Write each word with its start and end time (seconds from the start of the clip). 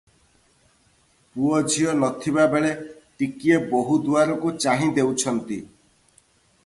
ପୁଅ 1.33 1.59
ଝିଅ 1.73 1.93
ନ 1.99 2.09
ଥିବା 2.23 2.45
ବେଳେ 2.55 2.71
ଟିକିଏ 3.21 3.61
ବୋହୂ 3.75 4.01
ଦୁଆରକୁ 4.09 4.55
ଚାହିଁ 4.67 4.93
ଦେଉଛନ୍ତି। 4.97 5.61